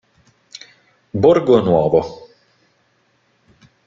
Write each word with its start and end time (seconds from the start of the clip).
Borgo 1.13 1.61
Nuovo 1.61 2.01